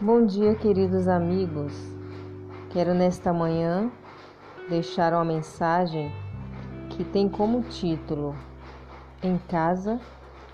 [0.00, 1.72] Bom dia, queridos amigos.
[2.70, 3.90] Quero nesta manhã
[4.68, 6.12] deixar uma mensagem
[6.90, 8.32] que tem como título
[9.20, 10.00] Em Casa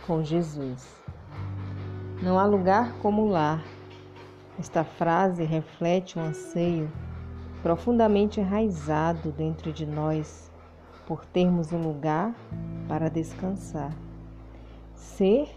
[0.06, 0.98] com Jesus.
[2.22, 3.62] Não há lugar como lar.
[4.58, 6.90] Esta frase reflete um anseio
[7.62, 10.50] profundamente enraizado dentro de nós
[11.06, 12.34] por termos um lugar
[12.88, 13.92] para descansar,
[14.94, 15.54] ser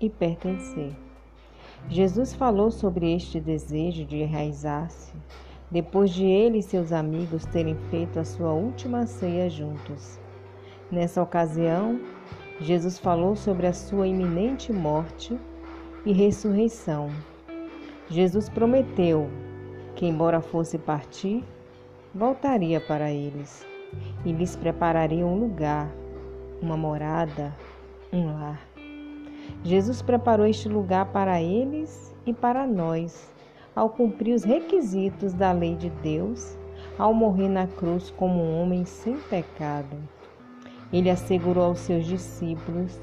[0.00, 1.09] e pertencer.
[1.88, 5.12] Jesus falou sobre este desejo de enraizar-se
[5.70, 10.18] depois de ele e seus amigos terem feito a sua última ceia juntos.
[10.90, 12.00] Nessa ocasião,
[12.60, 15.38] Jesus falou sobre a sua iminente morte
[16.04, 17.08] e ressurreição.
[18.08, 19.30] Jesus prometeu
[19.94, 21.44] que, embora fosse partir,
[22.12, 23.64] voltaria para eles
[24.24, 25.88] e lhes prepararia um lugar,
[26.60, 27.54] uma morada,
[28.12, 28.69] um lar.
[29.62, 33.30] Jesus preparou este lugar para eles e para nós,
[33.76, 36.56] ao cumprir os requisitos da lei de Deus,
[36.98, 39.96] ao morrer na cruz como um homem sem pecado.
[40.90, 42.98] Ele assegurou aos seus discípulos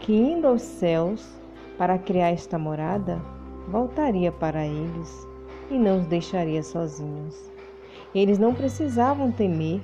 [0.00, 1.40] que, indo aos céus
[1.78, 3.22] para criar esta morada,
[3.68, 5.28] voltaria para eles
[5.70, 7.50] e não os deixaria sozinhos.
[8.12, 9.80] Eles não precisavam temer,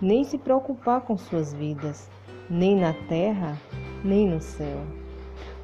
[0.00, 2.10] nem se preocupar com suas vidas,
[2.50, 3.58] nem na terra,
[4.04, 5.03] nem no céu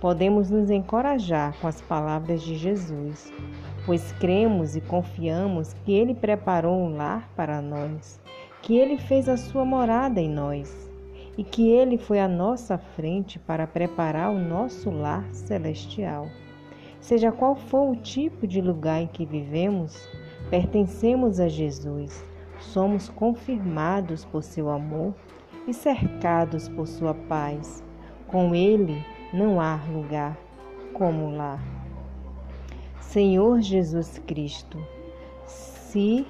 [0.00, 3.30] podemos nos encorajar com as palavras de Jesus,
[3.84, 8.18] pois cremos e confiamos que Ele preparou um lar para nós,
[8.62, 10.90] que Ele fez a sua morada em nós
[11.36, 16.26] e que Ele foi à nossa frente para preparar o nosso lar celestial.
[17.00, 20.08] Seja qual for o tipo de lugar em que vivemos,
[20.50, 22.24] pertencemos a Jesus,
[22.58, 25.14] somos confirmados por seu amor
[25.66, 27.82] e cercados por sua paz.
[28.26, 30.36] Com Ele, não há lugar
[30.92, 31.58] como lá.
[33.00, 34.78] Senhor Jesus Cristo,
[35.44, 36.26] se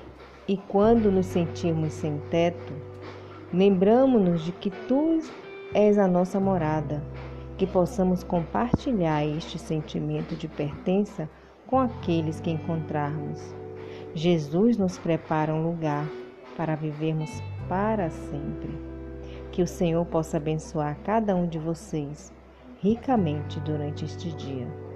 [0.46, 2.72] e quando nos sentirmos sem teto,
[3.52, 5.20] lembramos-nos de que Tu
[5.74, 7.02] és a nossa morada,
[7.56, 11.28] que possamos compartilhar este sentimento de pertença
[11.66, 13.54] com aqueles que encontrarmos.
[14.14, 16.06] Jesus nos prepara um lugar
[16.56, 17.30] para vivermos
[17.68, 18.76] para sempre.
[19.52, 22.32] Que o Senhor possa abençoar cada um de vocês
[22.82, 24.89] ricamente durante este dia.